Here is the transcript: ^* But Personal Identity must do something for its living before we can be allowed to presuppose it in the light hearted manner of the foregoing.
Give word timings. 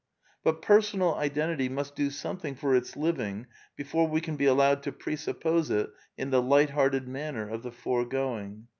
^* 0.01 0.03
But 0.43 0.63
Personal 0.63 1.13
Identity 1.13 1.69
must 1.69 1.95
do 1.95 2.09
something 2.09 2.55
for 2.55 2.75
its 2.75 2.95
living 2.97 3.45
before 3.75 4.07
we 4.07 4.19
can 4.19 4.35
be 4.35 4.45
allowed 4.45 4.81
to 4.81 4.91
presuppose 4.91 5.69
it 5.69 5.91
in 6.17 6.31
the 6.31 6.41
light 6.41 6.71
hearted 6.71 7.07
manner 7.07 7.47
of 7.47 7.61
the 7.61 7.71
foregoing. 7.71 8.65